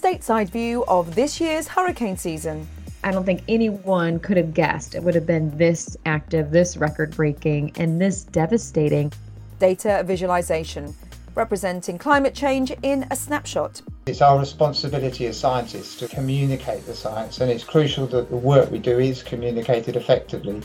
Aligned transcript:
stateside 0.00 0.48
view 0.48 0.82
of 0.88 1.14
this 1.14 1.38
year's 1.42 1.68
hurricane 1.68 2.16
season. 2.16 2.66
I 3.04 3.10
don't 3.10 3.24
think 3.24 3.42
anyone 3.48 4.18
could 4.18 4.38
have 4.38 4.54
guessed 4.54 4.94
it 4.94 5.02
would 5.02 5.14
have 5.14 5.26
been 5.26 5.54
this 5.58 5.94
active, 6.06 6.50
this 6.50 6.78
record 6.78 7.14
breaking, 7.14 7.72
and 7.76 8.00
this 8.00 8.24
devastating. 8.24 9.12
Data 9.58 10.02
visualization, 10.06 10.94
representing 11.34 11.98
climate 11.98 12.34
change 12.34 12.72
in 12.82 13.06
a 13.10 13.16
snapshot. 13.16 13.82
It's 14.06 14.22
our 14.22 14.38
responsibility 14.38 15.26
as 15.26 15.38
scientists 15.38 15.96
to 15.96 16.08
communicate 16.08 16.86
the 16.86 16.94
science, 16.94 17.42
and 17.42 17.50
it's 17.50 17.62
crucial 17.62 18.06
that 18.06 18.30
the 18.30 18.36
work 18.36 18.70
we 18.70 18.78
do 18.78 18.98
is 18.98 19.22
communicated 19.22 19.96
effectively. 19.96 20.62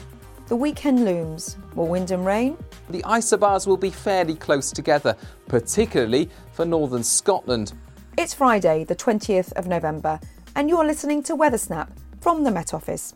The 0.48 0.56
weekend 0.56 1.04
looms. 1.04 1.58
More 1.74 1.88
wind 1.90 2.12
and 2.12 2.26
rain? 2.26 2.58
The 2.90 3.02
isobars 3.02 3.68
will 3.68 3.76
be 3.76 3.90
fairly 3.90 4.36
close 4.36 4.72
together, 4.72 5.18
particularly 5.50 6.30
for 6.54 6.64
northern 6.64 7.04
Scotland. 7.04 7.74
It's 8.18 8.34
Friday, 8.34 8.86
the 8.86 8.96
20th 8.96 9.52
of 9.54 9.68
November, 9.68 10.22
and 10.56 10.70
you're 10.70 10.86
listening 10.86 11.22
to 11.24 11.36
Weather 11.36 11.58
Snap 11.58 11.92
from 12.22 12.46
the 12.46 12.52
Met 12.52 12.74
Office. 12.74 13.14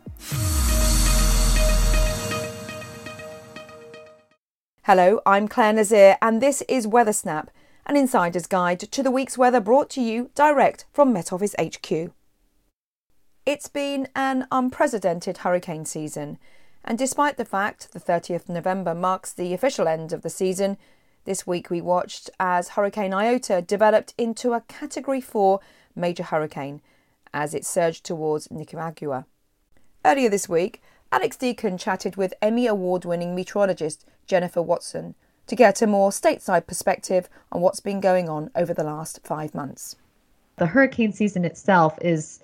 Hello, 4.84 5.22
I'm 5.26 5.48
Clare 5.48 5.72
Nasir, 5.72 6.18
and 6.22 6.42
this 6.42 6.62
is 6.68 6.86
Weather 6.86 7.14
Snap, 7.14 7.50
an 7.86 7.96
insider's 7.96 8.46
guide 8.46 8.82
to 8.82 9.02
the 9.02 9.10
week's 9.10 9.38
weather 9.38 9.62
brought 9.62 9.90
to 9.92 10.02
you 10.02 10.32
direct 10.36 10.84
from 10.92 11.14
Met 11.14 11.32
Office 11.32 11.56
HQ. 11.58 12.12
It's 13.46 13.70
been 13.70 14.10
an 14.18 14.48
unprecedented 14.52 15.40
hurricane 15.40 15.86
season. 15.86 16.38
And 16.84 16.98
despite 16.98 17.38
the 17.38 17.46
fact 17.46 17.94
the 17.94 18.00
30th 18.00 18.44
of 18.44 18.50
November 18.50 18.94
marks 18.94 19.32
the 19.32 19.54
official 19.54 19.88
end 19.88 20.12
of 20.12 20.24
the 20.24 20.30
season, 20.30 20.78
this 21.30 21.46
week 21.46 21.70
we 21.70 21.80
watched 21.80 22.32
as 22.40 22.70
Hurricane 22.70 23.14
Iota 23.14 23.62
developed 23.62 24.16
into 24.18 24.54
a 24.54 24.62
Category 24.62 25.22
4 25.22 25.60
major 25.96 26.24
hurricane 26.24 26.82
as 27.32 27.54
it 27.54 27.64
surged 27.64 28.04
towards 28.04 28.50
Nicaragua. 28.50 29.28
Earlier 30.04 30.30
this 30.30 30.50
week, 30.50 30.82
Alex 31.12 31.38
Deacon 31.38 31.78
chatted 31.78 32.16
with 32.16 32.34
Emmy 32.42 32.66
Award 32.66 33.06
winning 33.06 33.36
meteorologist 33.36 34.08
Jennifer 34.26 34.64
Watson 34.64 35.14
to 35.46 35.56
get 35.56 35.84
a 35.84 35.88
more 35.88 36.10
stateside 36.10 36.66
perspective 36.66 37.30
on 37.52 37.62
what's 37.62 37.80
been 37.80 38.00
going 38.00 38.28
on 38.28 38.50
over 38.56 38.74
the 38.74 38.84
last 38.84 39.20
five 39.24 39.54
months. 39.54 39.98
The 40.56 40.66
hurricane 40.66 41.14
season 41.14 41.46
itself 41.46 41.96
is 42.02 42.40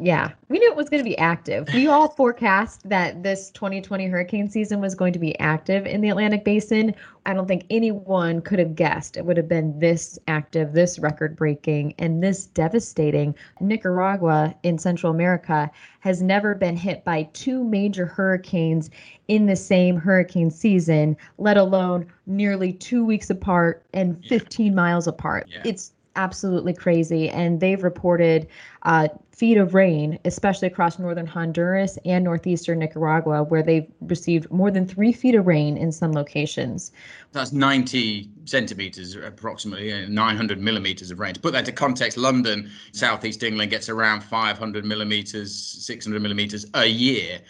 yeah, 0.00 0.32
we 0.48 0.58
knew 0.58 0.68
it 0.68 0.76
was 0.76 0.88
going 0.88 1.02
to 1.02 1.08
be 1.08 1.16
active. 1.18 1.68
We 1.72 1.86
all 1.86 2.08
forecast 2.08 2.88
that 2.88 3.22
this 3.22 3.52
2020 3.52 4.06
hurricane 4.06 4.50
season 4.50 4.80
was 4.80 4.92
going 4.96 5.12
to 5.12 5.20
be 5.20 5.38
active 5.38 5.86
in 5.86 6.00
the 6.00 6.08
Atlantic 6.08 6.44
basin. 6.44 6.96
I 7.26 7.32
don't 7.32 7.46
think 7.46 7.64
anyone 7.70 8.40
could 8.40 8.58
have 8.58 8.74
guessed 8.74 9.16
it 9.16 9.24
would 9.24 9.36
have 9.36 9.46
been 9.46 9.78
this 9.78 10.18
active, 10.26 10.72
this 10.72 10.98
record 10.98 11.36
breaking, 11.36 11.94
and 12.00 12.20
this 12.20 12.46
devastating. 12.46 13.36
Nicaragua 13.60 14.52
in 14.64 14.78
Central 14.78 15.12
America 15.12 15.70
has 16.00 16.20
never 16.20 16.56
been 16.56 16.76
hit 16.76 17.04
by 17.04 17.22
two 17.32 17.62
major 17.62 18.04
hurricanes 18.04 18.90
in 19.28 19.46
the 19.46 19.56
same 19.56 19.96
hurricane 19.96 20.50
season, 20.50 21.16
let 21.38 21.56
alone 21.56 22.04
nearly 22.26 22.72
two 22.72 23.04
weeks 23.04 23.30
apart 23.30 23.84
and 23.92 24.20
15 24.26 24.74
miles 24.74 25.06
apart. 25.06 25.46
Yeah. 25.48 25.62
It's 25.64 25.92
absolutely 26.16 26.74
crazy. 26.74 27.28
And 27.28 27.60
they've 27.60 27.82
reported 27.82 28.48
uh, 28.82 29.08
feet 29.32 29.56
of 29.56 29.74
rain, 29.74 30.18
especially 30.24 30.68
across 30.68 30.98
northern 30.98 31.26
Honduras 31.26 31.98
and 32.04 32.24
northeastern 32.24 32.78
Nicaragua, 32.78 33.42
where 33.42 33.62
they've 33.62 33.86
received 34.02 34.50
more 34.50 34.70
than 34.70 34.86
three 34.86 35.12
feet 35.12 35.34
of 35.34 35.46
rain 35.46 35.76
in 35.76 35.90
some 35.90 36.12
locations. 36.12 36.92
That's 37.32 37.52
90 37.52 38.28
centimeters, 38.44 39.16
approximately 39.16 40.06
900 40.06 40.60
millimeters 40.60 41.10
of 41.10 41.18
rain. 41.18 41.34
To 41.34 41.40
put 41.40 41.52
that 41.52 41.60
into 41.60 41.72
context, 41.72 42.16
London, 42.16 42.70
southeast 42.92 43.42
England 43.42 43.70
gets 43.70 43.88
around 43.88 44.22
500 44.22 44.84
millimeters, 44.84 45.54
600 45.54 46.22
millimeters 46.22 46.66
a 46.74 46.86
year. 46.86 47.40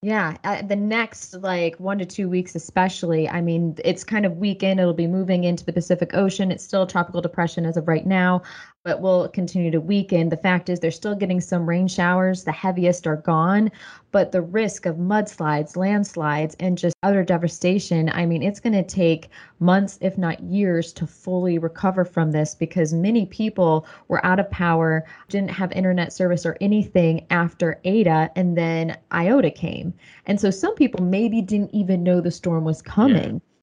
Yeah, 0.00 0.36
uh, 0.44 0.62
the 0.62 0.76
next 0.76 1.34
like 1.34 1.80
one 1.80 1.98
to 1.98 2.06
two 2.06 2.28
weeks, 2.28 2.54
especially. 2.54 3.28
I 3.28 3.40
mean, 3.40 3.76
it's 3.84 4.04
kind 4.04 4.24
of 4.24 4.36
weekend. 4.36 4.78
It'll 4.78 4.94
be 4.94 5.08
moving 5.08 5.42
into 5.42 5.64
the 5.64 5.72
Pacific 5.72 6.14
Ocean. 6.14 6.52
It's 6.52 6.62
still 6.62 6.84
a 6.84 6.86
tropical 6.86 7.20
depression 7.20 7.66
as 7.66 7.76
of 7.76 7.88
right 7.88 8.06
now 8.06 8.42
but 8.88 9.02
will 9.02 9.28
continue 9.28 9.70
to 9.70 9.82
weaken. 9.82 10.30
The 10.30 10.38
fact 10.38 10.70
is, 10.70 10.80
they're 10.80 10.90
still 10.90 11.14
getting 11.14 11.42
some 11.42 11.68
rain 11.68 11.88
showers. 11.88 12.44
The 12.44 12.52
heaviest 12.52 13.06
are 13.06 13.16
gone, 13.16 13.70
but 14.12 14.32
the 14.32 14.40
risk 14.40 14.86
of 14.86 14.96
mudslides, 14.96 15.76
landslides, 15.76 16.56
and 16.58 16.78
just 16.78 16.96
other 17.02 17.22
devastation 17.22 18.08
I 18.08 18.24
mean, 18.24 18.42
it's 18.42 18.60
going 18.60 18.72
to 18.72 18.82
take 18.82 19.28
months, 19.60 19.98
if 20.00 20.16
not 20.16 20.42
years, 20.42 20.94
to 20.94 21.06
fully 21.06 21.58
recover 21.58 22.06
from 22.06 22.32
this 22.32 22.54
because 22.54 22.94
many 22.94 23.26
people 23.26 23.86
were 24.08 24.24
out 24.24 24.40
of 24.40 24.50
power, 24.50 25.04
didn't 25.28 25.50
have 25.50 25.70
internet 25.72 26.10
service 26.10 26.46
or 26.46 26.56
anything 26.62 27.26
after 27.28 27.78
Eta, 27.84 28.30
and 28.36 28.56
then 28.56 28.96
Iota 29.12 29.50
came. 29.50 29.92
And 30.24 30.40
so 30.40 30.50
some 30.50 30.74
people 30.76 31.04
maybe 31.04 31.42
didn't 31.42 31.74
even 31.74 32.02
know 32.02 32.22
the 32.22 32.30
storm 32.30 32.64
was 32.64 32.80
coming. 32.80 33.34
Yeah. 33.34 33.57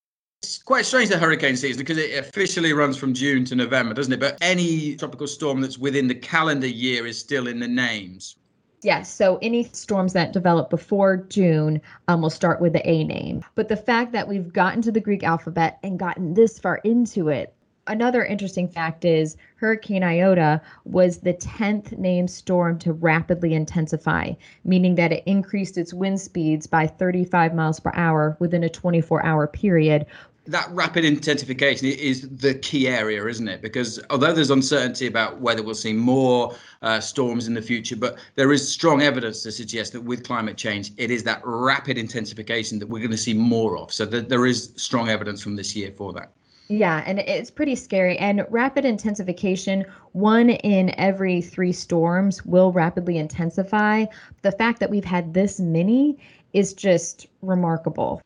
It's 0.46 0.62
quite 0.62 0.86
strange 0.86 1.10
the 1.10 1.18
hurricane 1.18 1.58
season 1.58 1.80
because 1.80 1.98
it 1.98 2.20
officially 2.20 2.72
runs 2.72 2.98
from 2.98 3.16
June 3.16 3.46
to 3.46 3.56
November, 3.56 3.96
doesn't 3.96 4.14
it? 4.14 4.20
But 4.20 4.38
any 4.42 4.96
tropical 4.96 5.26
storm 5.26 5.60
that's 5.60 5.80
within 5.80 6.08
the 6.08 6.14
calendar 6.14 6.68
year 6.68 7.08
is 7.08 7.20
still 7.20 7.48
in 7.48 7.60
the 7.60 7.68
names. 7.68 8.36
Yes. 8.84 9.12
So 9.12 9.40
any 9.42 9.64
storms 9.64 10.14
that 10.14 10.34
develop 10.34 10.70
before 10.70 11.18
June 11.18 11.82
um, 12.08 12.22
will 12.22 12.30
start 12.30 12.62
with 12.62 12.74
the 12.74 12.88
A 12.88 13.04
name. 13.04 13.44
But 13.56 13.70
the 13.70 13.76
fact 13.76 14.12
that 14.12 14.28
we've 14.28 14.54
gotten 14.54 14.84
to 14.84 14.92
the 14.92 15.00
Greek 15.00 15.24
alphabet 15.24 15.80
and 15.82 15.98
gotten 15.98 16.36
this 16.36 16.60
far 16.60 16.80
into 16.84 17.30
it, 17.30 17.56
another 17.88 18.24
interesting 18.24 18.68
fact 18.68 19.04
is 19.04 19.38
Hurricane 19.56 20.04
Iota 20.04 20.62
was 20.84 21.18
the 21.18 21.34
10th 21.34 21.98
named 21.98 22.30
storm 22.30 22.78
to 22.80 22.94
rapidly 22.94 23.56
intensify, 23.56 24.34
meaning 24.64 24.94
that 24.94 25.12
it 25.12 25.24
increased 25.26 25.80
its 25.80 25.92
wind 25.92 26.22
speeds 26.22 26.68
by 26.68 26.86
35 26.86 27.56
miles 27.56 27.80
per 27.80 27.92
hour 27.96 28.38
within 28.40 28.64
a 28.64 28.70
24 28.70 29.26
hour 29.26 29.48
period, 29.48 30.06
that 30.48 30.70
rapid 30.72 31.04
intensification 31.04 31.88
is 31.88 32.30
the 32.30 32.56
key 32.56 32.88
area, 32.88 33.26
isn't 33.26 33.48
it? 33.48 33.62
Because 33.62 34.00
although 34.10 34.34
there's 34.34 34.52
uncertainty 34.52 35.08
about 35.08 35.42
whether 35.42 35.64
we'll 35.64 35.76
see 35.76 35.94
more 35.94 36.56
uh, 36.82 37.00
storms 37.00 37.48
in 37.48 37.54
the 37.54 37.62
future, 37.62 37.96
but 37.96 38.18
there 38.36 38.52
is 38.52 38.68
strong 38.68 39.02
evidence 39.02 39.42
to 39.44 39.52
suggest 39.52 39.94
that 39.94 40.02
with 40.02 40.24
climate 40.24 40.58
change, 40.58 40.92
it 40.98 41.10
is 41.10 41.24
that 41.24 41.42
rapid 41.44 41.98
intensification 41.98 42.80
that 42.80 42.88
we're 42.88 43.00
going 43.00 43.12
to 43.12 43.18
see 43.18 43.34
more 43.34 43.78
of. 43.78 43.92
So 43.92 44.06
th- 44.06 44.28
there 44.28 44.46
is 44.46 44.72
strong 44.76 45.10
evidence 45.10 45.42
from 45.42 45.56
this 45.56 45.76
year 45.76 45.92
for 45.96 46.14
that. 46.14 46.32
Yeah, 46.68 47.04
and 47.06 47.20
it's 47.20 47.52
pretty 47.52 47.76
scary. 47.76 48.18
And 48.18 48.46
rapid 48.50 48.86
intensification, 48.86 49.86
one 50.14 50.50
in 50.50 50.94
every 51.00 51.42
three 51.42 51.72
storms 51.72 52.44
will 52.46 52.72
rapidly 52.72 53.18
intensify. 53.18 54.06
The 54.42 54.52
fact 54.52 54.80
that 54.80 54.90
we've 54.90 55.06
had 55.06 55.34
this 55.34 55.60
many 55.60 56.18
is 56.54 56.74
just 56.74 57.28
remarkable. 57.42 58.22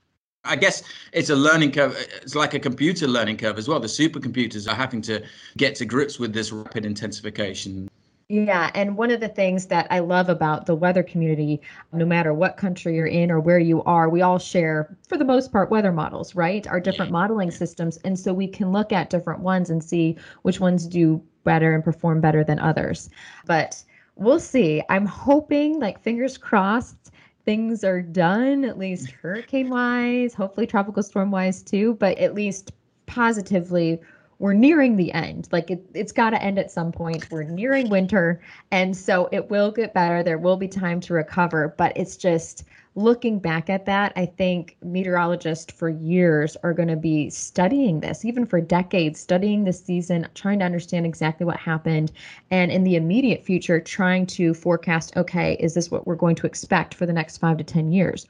I 0.49 0.55
guess 0.55 0.83
it's 1.13 1.29
a 1.29 1.35
learning 1.35 1.71
curve. 1.71 1.95
It's 2.21 2.35
like 2.35 2.55
a 2.55 2.59
computer 2.59 3.07
learning 3.07 3.37
curve 3.37 3.57
as 3.57 3.67
well. 3.67 3.79
The 3.79 3.87
supercomputers 3.87 4.67
are 4.67 4.75
having 4.75 5.01
to 5.03 5.23
get 5.57 5.75
to 5.75 5.85
grips 5.85 6.19
with 6.19 6.33
this 6.33 6.51
rapid 6.51 6.85
intensification. 6.85 7.87
Yeah, 8.31 8.69
and 8.75 8.95
one 8.95 9.09
of 9.09 9.21
the 9.21 9.27
things 9.27 9.67
that 9.67 9.87
I 9.89 9.99
love 9.99 10.29
about 10.29 10.67
the 10.67 10.75
weather 10.75 11.01
community, 11.01 11.61
no 11.91 12.05
matter 12.05 12.31
what 12.31 12.57
country 12.57 12.95
you're 12.95 13.07
in 13.07 13.31
or 13.31 13.39
where 13.39 13.57
you 13.57 13.83
are, 13.83 14.07
we 14.07 14.21
all 14.21 14.37
share, 14.37 14.95
for 15.07 15.17
the 15.17 15.25
most 15.25 15.51
part, 15.51 15.71
weather 15.71 15.91
models, 15.91 16.35
right? 16.35 16.67
Our 16.67 16.79
different 16.79 17.11
modeling 17.11 17.49
systems. 17.49 17.97
And 18.03 18.19
so 18.19 18.31
we 18.31 18.47
can 18.47 18.71
look 18.71 18.91
at 18.91 19.09
different 19.09 19.39
ones 19.39 19.71
and 19.71 19.83
see 19.83 20.15
which 20.43 20.59
ones 20.59 20.85
do 20.85 21.23
better 21.43 21.73
and 21.73 21.83
perform 21.83 22.21
better 22.21 22.43
than 22.43 22.59
others. 22.59 23.09
But 23.47 23.83
we'll 24.15 24.39
see. 24.39 24.83
I'm 24.89 25.07
hoping, 25.07 25.79
like, 25.79 25.99
fingers 25.99 26.37
crossed, 26.37 27.11
things 27.49 27.83
are 27.83 28.03
done, 28.03 28.63
at 28.63 28.77
least 28.77 29.07
mm. 29.07 29.13
hurricane 29.13 29.71
wise, 29.71 30.35
hopefully 30.35 30.67
tropical 30.67 31.01
storm 31.01 31.31
wise 31.31 31.63
too, 31.63 31.95
but 31.95 32.15
at 32.19 32.35
least 32.35 32.73
positively, 33.07 33.99
we're 34.37 34.53
nearing 34.53 34.95
the 34.97 35.11
end. 35.13 35.49
Like 35.51 35.71
it, 35.71 35.83
it's 35.95 36.11
got 36.11 36.29
to 36.29 36.43
end 36.43 36.59
at 36.59 36.69
some 36.69 36.91
point. 36.91 37.25
We're 37.31 37.41
nearing 37.41 37.89
winter. 37.89 38.39
And 38.69 38.95
so 38.95 39.29
it 39.31 39.49
will 39.49 39.71
get 39.71 39.95
better. 39.95 40.21
There 40.21 40.37
will 40.37 40.57
be 40.57 40.67
time 40.67 40.99
to 41.01 41.15
recover, 41.15 41.73
but 41.75 41.91
it's 41.95 42.17
just 42.17 42.65
looking 42.95 43.39
back 43.39 43.69
at 43.69 43.85
that, 43.85 44.13
I 44.15 44.25
think 44.25 44.77
meteorologists 44.83 45.73
for 45.73 45.89
years 45.89 46.57
are 46.63 46.73
going 46.73 46.89
to 46.89 46.95
be 46.95 47.29
studying 47.29 47.99
this, 47.99 48.25
even 48.25 48.45
for 48.45 48.59
decades, 48.59 49.19
studying 49.19 49.63
this 49.63 49.83
season, 49.83 50.27
trying 50.33 50.59
to 50.59 50.65
understand 50.65 51.05
exactly 51.05 51.45
what 51.45 51.57
happened. 51.57 52.11
And 52.51 52.71
in 52.71 52.83
the 52.83 52.95
immediate 52.95 53.45
future, 53.45 53.79
trying 53.79 54.25
to 54.27 54.53
forecast 54.53 55.15
okay, 55.15 55.55
is 55.59 55.73
this 55.73 55.91
what 55.91 56.07
we're 56.07 56.15
going 56.15 56.35
to 56.35 56.47
expect 56.47 56.93
for 56.93 57.05
the 57.05 57.13
next 57.13 57.37
five 57.37 57.57
to 57.57 57.63
10 57.63 57.91
years? 57.91 58.27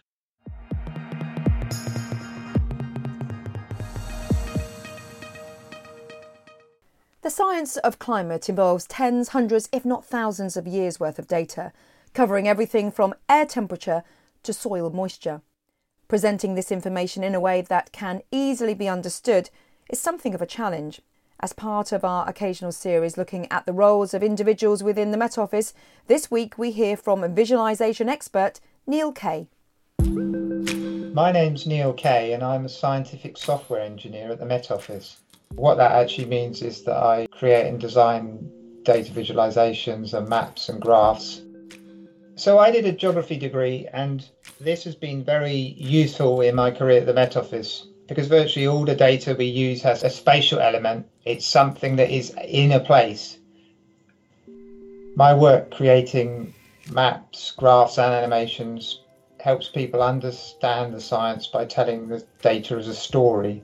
The 7.22 7.30
science 7.30 7.78
of 7.78 8.00
climate 8.00 8.50
involves 8.50 8.88
tens, 8.88 9.30
hundreds, 9.30 9.70
if 9.72 9.86
not 9.86 10.06
thousands 10.06 10.58
of 10.58 10.66
years 10.66 11.00
worth 11.00 11.20
of 11.20 11.28
data, 11.28 11.72
covering 12.14 12.48
everything 12.48 12.92
from 12.92 13.14
air 13.30 13.46
temperature 13.46 14.04
to 14.44 14.54
soil 14.54 14.90
moisture. 14.90 15.42
Presenting 16.08 16.56
this 16.56 16.72
information 16.72 17.24
in 17.24 17.36
a 17.36 17.40
way 17.40 17.62
that 17.62 17.92
can 17.92 18.22
easily 18.32 18.74
be 18.74 18.88
understood 18.88 19.50
is 19.90 20.00
something 20.00 20.34
of 20.34 20.42
a 20.42 20.46
challenge, 20.46 21.02
As 21.42 21.54
part 21.54 21.94
of 21.94 22.04
our 22.04 22.28
occasional 22.28 22.74
series 22.74 23.18
looking 23.18 23.50
at 23.50 23.66
the 23.66 23.72
roles 23.72 24.14
of 24.14 24.22
individuals 24.22 24.84
within 24.84 25.12
the 25.12 25.18
Met 25.18 25.38
Office, 25.38 25.74
this 26.08 26.30
week 26.30 26.58
we 26.58 26.72
hear 26.72 26.98
from 26.98 27.24
a 27.24 27.30
visualisation 27.30 28.10
expert 28.10 28.60
Neil 28.86 29.14
Kaye. 29.14 29.48
My 31.14 31.32
name's 31.32 31.66
Neil 31.66 31.94
Kaye, 31.94 32.34
and 32.34 32.44
I'm 32.44 32.66
a 32.66 32.70
scientific 32.70 33.38
software 33.38 33.80
engineer 33.80 34.32
at 34.32 34.40
the 34.40 34.46
Met 34.46 34.70
Office. 34.70 35.16
What 35.56 35.76
that 35.76 35.94
actually 35.94 36.26
means 36.26 36.62
is 36.62 36.84
that 36.84 36.98
I 36.98 37.28
create 37.32 37.68
and 37.68 37.80
design 37.80 38.52
data 38.84 39.14
visualizations 39.14 40.14
and 40.14 40.28
maps 40.28 40.68
and 40.68 40.82
graphs. 40.82 41.42
So 42.40 42.58
I 42.58 42.72
did 42.72 42.86
a 42.86 42.94
geography 42.94 43.36
degree, 43.36 43.86
and 43.92 44.26
this 44.62 44.86
has 44.86 44.96
been 44.96 45.26
very 45.26 45.76
useful 45.78 46.40
in 46.40 46.56
my 46.56 46.72
career 46.72 47.02
at 47.02 47.06
the 47.06 47.14
Met 47.14 47.36
Office 47.36 47.86
because 48.08 48.28
virtually 48.28 48.66
all 48.66 48.86
the 48.86 48.96
data 48.96 49.36
we 49.38 49.44
use 49.44 49.82
has 49.82 50.04
a 50.04 50.10
spatial 50.10 50.60
element. 50.60 51.06
It's 51.26 51.46
something 51.46 51.98
that 51.98 52.10
is 52.10 52.34
in 52.48 52.72
a 52.72 52.80
place. 52.80 53.40
My 55.18 55.34
work 55.34 55.72
creating 55.72 56.54
maps, 56.90 57.52
graphs, 57.52 57.98
and 57.98 58.14
animations 58.14 59.02
helps 59.42 59.68
people 59.68 60.02
understand 60.02 60.94
the 60.94 61.02
science 61.02 61.48
by 61.48 61.66
telling 61.66 62.08
the 62.08 62.26
data 62.42 62.76
as 62.76 62.88
a 62.88 62.96
story 62.96 63.62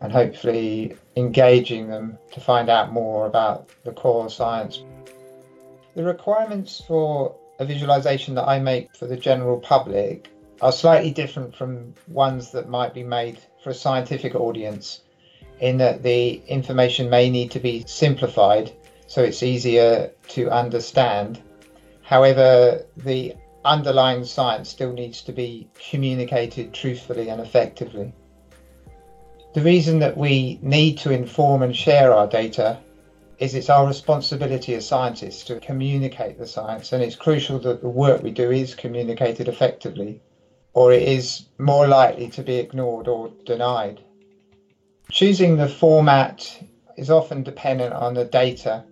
and 0.00 0.10
hopefully 0.10 0.96
engaging 1.16 1.88
them 1.88 2.16
to 2.32 2.40
find 2.40 2.70
out 2.70 2.94
more 2.94 3.26
about 3.26 3.68
the 3.84 3.92
core 3.92 4.30
science. 4.30 4.82
The 5.94 6.02
requirements 6.02 6.82
for 6.88 7.36
a 7.58 7.64
visualization 7.64 8.34
that 8.34 8.48
I 8.48 8.58
make 8.58 8.94
for 8.94 9.06
the 9.06 9.16
general 9.16 9.58
public 9.58 10.30
are 10.60 10.72
slightly 10.72 11.10
different 11.10 11.54
from 11.54 11.94
ones 12.08 12.50
that 12.52 12.68
might 12.68 12.94
be 12.94 13.02
made 13.02 13.38
for 13.62 13.70
a 13.70 13.74
scientific 13.74 14.34
audience 14.34 15.02
in 15.60 15.78
that 15.78 16.02
the 16.02 16.42
information 16.48 17.08
may 17.08 17.30
need 17.30 17.50
to 17.50 17.60
be 17.60 17.84
simplified 17.86 18.72
so 19.06 19.22
it's 19.22 19.42
easier 19.42 20.12
to 20.28 20.50
understand. 20.50 21.40
However, 22.02 22.84
the 22.96 23.34
underlying 23.64 24.24
science 24.24 24.68
still 24.68 24.92
needs 24.92 25.22
to 25.22 25.32
be 25.32 25.68
communicated 25.90 26.72
truthfully 26.72 27.28
and 27.28 27.40
effectively. 27.40 28.12
The 29.54 29.62
reason 29.62 29.98
that 30.00 30.16
we 30.16 30.58
need 30.62 30.98
to 30.98 31.10
inform 31.10 31.62
and 31.62 31.74
share 31.74 32.12
our 32.12 32.26
data 32.26 32.78
is 33.38 33.54
it's 33.54 33.70
our 33.70 33.86
responsibility 33.86 34.74
as 34.74 34.86
scientists 34.86 35.44
to 35.44 35.60
communicate 35.60 36.38
the 36.38 36.46
science, 36.46 36.92
and 36.92 37.02
it's 37.02 37.16
crucial 37.16 37.58
that 37.60 37.80
the 37.80 37.88
work 37.88 38.22
we 38.22 38.30
do 38.30 38.50
is 38.50 38.74
communicated 38.74 39.48
effectively 39.48 40.20
or 40.76 40.92
it 40.92 41.08
is 41.08 41.46
more 41.58 41.88
likely 41.88 42.28
to 42.28 42.42
be 42.42 42.56
ignored 42.56 43.08
or 43.08 43.30
denied. 43.46 43.98
Choosing 45.10 45.56
the 45.56 45.68
format 45.68 46.62
is 46.98 47.10
often 47.10 47.42
dependent 47.42 47.94
on 47.94 48.12
the 48.12 48.26
data, 48.26 48.84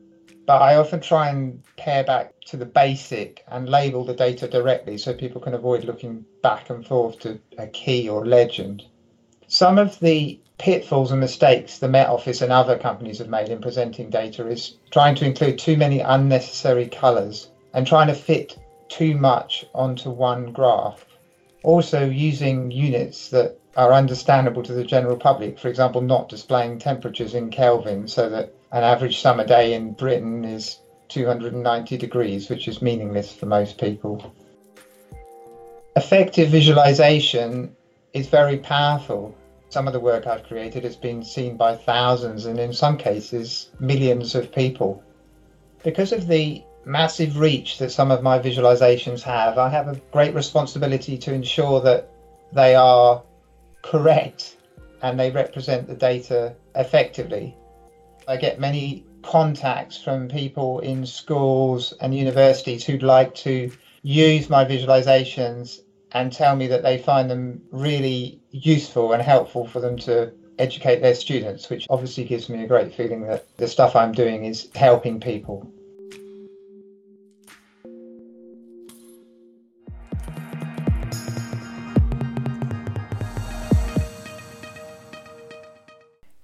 but 0.47 0.63
I 0.63 0.77
often 0.77 1.01
try 1.01 1.29
and 1.29 1.63
pare 1.77 2.03
back 2.03 2.33
to 2.47 2.57
the 2.57 2.65
basic 2.65 3.45
and 3.49 3.69
label 3.69 4.03
the 4.03 4.15
data 4.15 4.49
directly 4.49 4.97
so 4.97 5.13
people 5.13 5.43
can 5.43 5.53
avoid 5.53 5.85
looking 5.85 6.25
back 6.43 6.71
and 6.71 6.87
forth 6.87 7.19
to 7.19 7.39
a 7.59 7.67
key 7.67 8.09
or 8.09 8.25
legend. 8.25 8.83
Some 9.49 9.79
of 9.79 9.99
the 10.01 10.39
pitfalls 10.59 11.11
and 11.11 11.21
mistakes 11.21 11.79
the 11.79 11.89
Met 11.89 12.09
Office 12.09 12.43
and 12.43 12.53
other 12.53 12.79
companies 12.79 13.19
have 13.19 13.29
made 13.29 13.49
in 13.49 13.61
presenting 13.61 14.11
data 14.11 14.47
is 14.49 14.77
trying 14.91 15.15
to 15.17 15.27
include 15.27 15.59
too 15.59 15.77
many 15.77 16.01
unnecessary 16.01 16.89
colours 16.89 17.49
and 17.73 17.87
trying 17.87 18.09
to 18.09 18.15
fit 18.15 18.57
too 18.89 19.17
much 19.17 19.65
onto 19.75 20.11
one 20.11 20.53
graph 20.53 21.05
also 21.65 22.05
using 22.05 22.71
units 22.71 23.31
that 23.31 23.59
are 23.77 23.93
understandable 23.93 24.63
to 24.63 24.73
the 24.73 24.85
general 24.85 25.17
public. 25.17 25.59
For 25.59 25.69
example, 25.69 26.01
not 26.01 26.29
displaying 26.29 26.79
temperatures 26.79 27.35
in 27.35 27.51
Kelvin 27.51 28.07
so 28.07 28.29
that 28.29 28.55
an 28.71 28.85
average 28.85 29.21
summer 29.21 29.45
day 29.45 29.75
in 29.75 29.93
Britain 29.93 30.45
is 30.45 30.79
290 31.09 31.97
degrees, 31.97 32.49
which 32.49 32.69
is 32.69 32.81
meaningless 32.81 33.33
for 33.33 33.47
most 33.47 33.79
people. 33.79 34.33
Effective 35.97 36.51
visualization 36.51 37.75
is 38.15 38.29
very 38.29 38.59
powerful. 38.59 39.37
Some 39.69 39.89
of 39.89 39.93
the 39.93 40.01
work 40.01 40.27
I've 40.27 40.45
created 40.45 40.85
has 40.85 40.97
been 40.97 41.23
seen 41.23 41.57
by 41.57 41.75
thousands 41.75 42.47
and 42.47 42.59
in 42.59 42.73
some 42.73 42.97
cases 42.97 43.71
millions 43.81 44.37
of 44.37 44.53
people. 44.53 45.03
Because 45.83 46.13
of 46.13 46.29
the 46.29 46.63
massive 46.87 47.39
reach 47.39 47.79
that 47.79 47.91
some 47.91 48.13
of 48.13 48.23
my 48.23 48.39
visualizations 48.39 49.23
have, 49.23 49.59
I 49.59 49.69
have 49.69 49.89
a 49.89 50.01
great 50.13 50.33
responsibility 50.33 51.19
to 51.19 51.35
ensure 51.35 51.81
that 51.81 52.09
they 52.53 52.77
are 52.77 53.23
correct 53.83 54.59
and 55.03 55.19
they 55.19 55.31
represent 55.31 55.89
the 55.89 55.95
data 55.95 56.55
effectively. 56.77 57.57
I 58.29 58.37
get 58.37 58.61
many 58.61 59.05
contacts 59.23 60.01
from 60.01 60.29
people 60.29 60.79
in 60.81 61.05
schools 61.05 61.93
and 62.01 62.15
universities 62.15 62.85
who'd 62.85 63.03
like 63.03 63.35
to 63.37 63.73
use 64.03 64.49
my 64.49 64.65
visualizations 64.65 65.81
and 66.15 66.33
tell 66.33 66.55
me 66.55 66.69
that 66.69 66.83
they 66.83 66.97
find 66.97 67.29
them 67.29 67.61
really 67.73 68.41
useful 68.53 69.13
and 69.13 69.21
helpful 69.21 69.67
for 69.67 69.81
them 69.81 69.97
to 69.99 70.33
educate 70.61 71.03
their 71.03 71.15
students, 71.15 71.69
which 71.69 71.87
obviously 71.91 72.25
gives 72.25 72.49
me 72.49 72.63
a 72.63 72.69
great 72.69 72.95
feeling 72.95 73.27
that 73.27 73.45
the 73.57 73.67
stuff 73.67 73.97
I'm 73.97 74.13
doing 74.13 74.45
is 74.45 74.71
helping 74.77 75.19
people. 75.19 75.69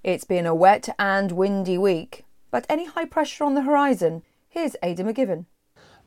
It's 0.03 0.25
been 0.25 0.45
a 0.45 0.53
wet 0.53 0.89
and 0.99 1.31
windy 1.31 1.77
week, 1.77 2.25
but 2.49 2.65
any 2.67 2.85
high 2.85 3.05
pressure 3.05 3.45
on 3.45 3.53
the 3.53 3.61
horizon? 3.61 4.23
Here's 4.49 4.75
Aidan 4.83 5.07
McGivern. 5.07 5.45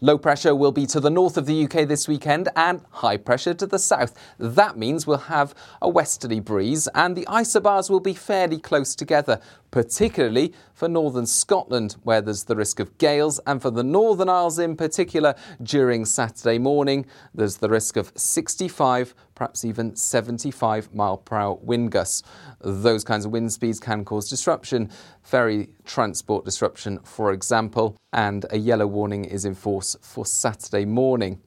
Low 0.00 0.18
pressure 0.18 0.56
will 0.56 0.72
be 0.72 0.86
to 0.86 0.98
the 0.98 1.10
north 1.10 1.36
of 1.36 1.46
the 1.46 1.64
UK 1.64 1.86
this 1.86 2.08
weekend 2.08 2.48
and 2.56 2.80
high 2.90 3.16
pressure 3.16 3.54
to 3.54 3.66
the 3.66 3.78
south. 3.78 4.12
That 4.38 4.76
means 4.76 5.06
we'll 5.06 5.18
have 5.18 5.54
a 5.80 5.88
westerly 5.88 6.40
breeze 6.40 6.88
and 6.94 7.14
the 7.14 7.26
isobars 7.26 7.88
will 7.88 8.00
be 8.00 8.14
fairly 8.14 8.58
close 8.58 8.96
together, 8.96 9.40
particularly 9.74 10.52
for 10.72 10.88
northern 10.88 11.26
Scotland, 11.26 11.96
where 12.04 12.20
there's 12.20 12.44
the 12.44 12.54
risk 12.54 12.78
of 12.78 12.96
gales, 12.96 13.40
and 13.44 13.60
for 13.60 13.72
the 13.72 13.82
Northern 13.82 14.28
Isles 14.28 14.60
in 14.60 14.76
particular 14.76 15.34
during 15.64 16.04
Saturday 16.04 16.58
morning, 16.58 17.06
there's 17.34 17.56
the 17.56 17.68
risk 17.68 17.96
of 17.96 18.12
65, 18.14 19.16
perhaps 19.34 19.64
even 19.64 19.96
75 19.96 20.94
mile 20.94 21.16
per 21.16 21.34
hour 21.34 21.58
wind 21.60 21.90
gusts. 21.90 22.22
Those 22.60 23.02
kinds 23.02 23.24
of 23.24 23.32
wind 23.32 23.52
speeds 23.52 23.80
can 23.80 24.04
cause 24.04 24.30
disruption, 24.30 24.92
ferry 25.22 25.70
transport 25.84 26.44
disruption, 26.44 27.00
for 27.00 27.32
example, 27.32 27.96
and 28.12 28.46
a 28.50 28.58
yellow 28.58 28.86
warning 28.86 29.24
is 29.24 29.44
in 29.44 29.56
force 29.56 29.96
for 30.00 30.24
Saturday 30.24 30.84
morning. 30.84 31.40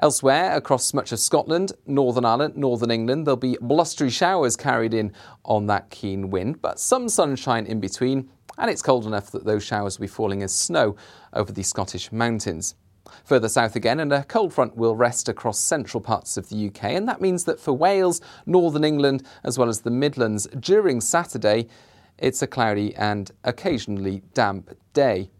Elsewhere, 0.00 0.56
across 0.56 0.94
much 0.94 1.12
of 1.12 1.18
Scotland, 1.18 1.72
Northern 1.86 2.24
Ireland, 2.24 2.56
Northern 2.56 2.90
England, 2.90 3.26
there'll 3.26 3.36
be 3.36 3.58
blustery 3.60 4.10
showers 4.10 4.56
carried 4.56 4.94
in 4.94 5.12
on 5.44 5.66
that 5.66 5.90
keen 5.90 6.30
wind, 6.30 6.62
but 6.62 6.78
some 6.78 7.08
sunshine 7.08 7.66
in 7.66 7.80
between, 7.80 8.30
and 8.58 8.70
it's 8.70 8.82
cold 8.82 9.06
enough 9.06 9.30
that 9.32 9.44
those 9.44 9.64
showers 9.64 9.98
will 9.98 10.04
be 10.04 10.08
falling 10.08 10.42
as 10.42 10.54
snow 10.54 10.96
over 11.32 11.52
the 11.52 11.62
Scottish 11.62 12.12
mountains. 12.12 12.74
Further 13.24 13.48
south 13.48 13.76
again, 13.76 14.00
and 14.00 14.12
a 14.12 14.24
cold 14.24 14.52
front 14.52 14.76
will 14.76 14.94
rest 14.94 15.28
across 15.28 15.58
central 15.58 16.00
parts 16.00 16.36
of 16.36 16.48
the 16.48 16.68
UK, 16.68 16.84
and 16.84 17.08
that 17.08 17.20
means 17.20 17.44
that 17.44 17.60
for 17.60 17.72
Wales, 17.72 18.20
Northern 18.46 18.84
England, 18.84 19.22
as 19.44 19.58
well 19.58 19.68
as 19.68 19.80
the 19.80 19.90
Midlands, 19.90 20.46
during 20.60 21.00
Saturday, 21.00 21.66
it's 22.18 22.42
a 22.42 22.46
cloudy 22.46 22.94
and 22.96 23.30
occasionally 23.44 24.22
damp 24.34 24.76
day. 24.92 25.30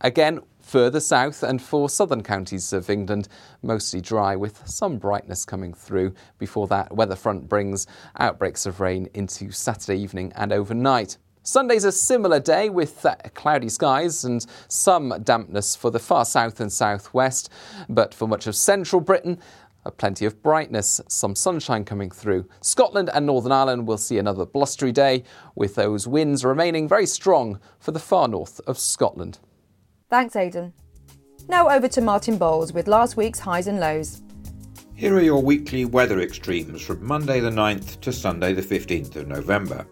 Again, 0.00 0.40
Further 0.66 0.98
south 0.98 1.44
and 1.44 1.62
for 1.62 1.88
southern 1.88 2.24
counties 2.24 2.72
of 2.72 2.90
England, 2.90 3.28
mostly 3.62 4.00
dry 4.00 4.34
with 4.34 4.66
some 4.66 4.98
brightness 4.98 5.44
coming 5.44 5.72
through 5.72 6.12
before 6.38 6.66
that 6.66 6.92
weather 6.92 7.14
front 7.14 7.48
brings 7.48 7.86
outbreaks 8.18 8.66
of 8.66 8.80
rain 8.80 9.08
into 9.14 9.52
Saturday 9.52 9.96
evening 9.96 10.32
and 10.34 10.52
overnight. 10.52 11.18
Sunday's 11.44 11.84
a 11.84 11.92
similar 11.92 12.40
day 12.40 12.68
with 12.68 13.06
uh, 13.06 13.14
cloudy 13.34 13.68
skies 13.68 14.24
and 14.24 14.44
some 14.66 15.14
dampness 15.22 15.76
for 15.76 15.92
the 15.92 16.00
far 16.00 16.24
south 16.24 16.58
and 16.58 16.72
southwest, 16.72 17.48
but 17.88 18.12
for 18.12 18.26
much 18.26 18.48
of 18.48 18.56
central 18.56 19.00
Britain, 19.00 19.38
plenty 19.98 20.24
of 20.26 20.42
brightness, 20.42 21.00
some 21.06 21.36
sunshine 21.36 21.84
coming 21.84 22.10
through. 22.10 22.44
Scotland 22.60 23.08
and 23.14 23.24
Northern 23.24 23.52
Ireland 23.52 23.86
will 23.86 23.98
see 23.98 24.18
another 24.18 24.44
blustery 24.44 24.90
day, 24.90 25.22
with 25.54 25.76
those 25.76 26.08
winds 26.08 26.44
remaining 26.44 26.88
very 26.88 27.06
strong 27.06 27.60
for 27.78 27.92
the 27.92 28.00
far 28.00 28.26
north 28.26 28.60
of 28.66 28.80
Scotland. 28.80 29.38
Thanks, 30.08 30.36
Aidan. 30.36 30.72
Now 31.48 31.68
over 31.68 31.88
to 31.88 32.00
Martin 32.00 32.38
Bowles 32.38 32.72
with 32.72 32.86
last 32.86 33.16
week's 33.16 33.40
highs 33.40 33.66
and 33.66 33.80
lows. 33.80 34.22
Here 34.94 35.12
are 35.16 35.20
your 35.20 35.42
weekly 35.42 35.84
weather 35.84 36.20
extremes 36.20 36.80
from 36.80 37.04
Monday 37.04 37.40
the 37.40 37.50
9th 37.50 38.00
to 38.02 38.12
Sunday 38.12 38.52
the 38.52 38.62
15th 38.62 39.16
of 39.16 39.26
November. 39.26 39.84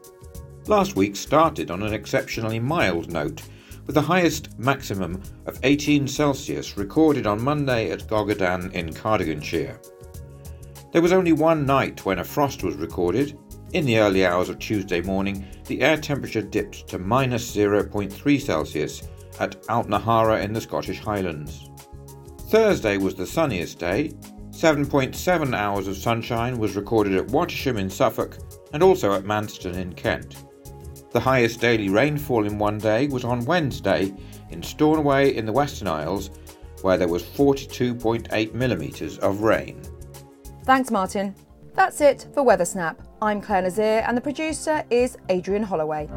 Last 0.66 0.94
week 0.94 1.16
started 1.16 1.73
on 1.73 1.83
an 1.83 1.92
exceptionally 1.92 2.61
mild 2.61 3.12
note, 3.12 3.42
with 3.87 3.97
the 3.97 4.02
highest 4.02 4.56
maximum 4.56 5.21
of 5.47 5.59
18 5.64 6.06
Celsius 6.06 6.76
recorded 6.76 7.26
on 7.26 7.42
Monday 7.42 7.90
at 7.90 8.06
Gogerddan 8.06 8.73
in 8.73 8.94
Cardiganshire. 8.94 9.80
There 10.92 11.02
was 11.02 11.12
only 11.12 11.33
one 11.33 11.66
night 11.66 12.04
when 12.06 12.21
a 12.21 12.25
frost 12.25 12.62
was 12.62 12.76
recorded, 12.76 13.37
in 13.73 13.85
the 13.85 13.99
early 13.99 14.25
hours 14.25 14.49
of 14.49 14.61
Tuesday 14.61 15.00
morning, 15.00 15.44
the 15.66 15.80
air 15.83 15.97
temperature 15.97 16.40
dipped 16.40 16.87
to 16.87 17.00
minus 17.00 17.54
0.3 17.54 18.40
Celsius 18.40 19.02
at 19.40 19.62
Altnaharra 19.64 20.42
in 20.42 20.52
the 20.52 20.60
Scottish 20.60 21.00
Highlands. 21.00 21.70
Thursday 22.48 22.98
was 22.98 23.14
the 23.14 23.26
sunniest 23.26 23.78
day. 23.78 24.12
7.7 24.50 25.56
hours 25.56 25.88
of 25.88 25.96
sunshine 25.96 26.58
was 26.58 26.76
recorded 26.76 27.14
at 27.14 27.26
Wattisham 27.28 27.76
in 27.78 27.90
Suffolk 27.90 28.38
and 28.72 28.82
also 28.82 29.12
at 29.12 29.24
Manston 29.24 29.74
in 29.74 29.92
Kent. 29.94 30.36
The 31.10 31.20
highest 31.20 31.60
daily 31.60 31.88
rainfall 31.88 32.46
in 32.46 32.58
one 32.58 32.78
day 32.78 33.08
was 33.08 33.24
on 33.24 33.44
Wednesday 33.44 34.12
in 34.50 34.62
Stornoway 34.62 35.34
in 35.34 35.46
the 35.46 35.52
Western 35.52 35.88
Isles, 35.88 36.30
where 36.82 36.98
there 36.98 37.08
was 37.08 37.22
42.8 37.22 38.54
millimetres 38.54 39.18
of 39.18 39.40
rain. 39.40 39.82
Thanks, 40.64 40.90
Martin. 40.90 41.34
That's 41.74 42.00
it 42.00 42.28
for 42.34 42.42
Weather 42.42 42.64
Snap. 42.64 43.00
I'm 43.20 43.40
Clare 43.40 43.62
Nasir, 43.62 44.04
and 44.06 44.16
the 44.16 44.20
producer 44.20 44.84
is 44.90 45.16
Adrian 45.28 45.62
Holloway. 45.62 46.08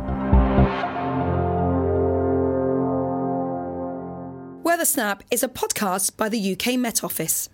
Snap 4.87 5.21
is 5.29 5.43
a 5.43 5.49
podcast 5.49 6.15
by 6.15 6.29
the 6.29 6.53
UK 6.53 6.79
Met 6.79 7.03
Office. 7.03 7.49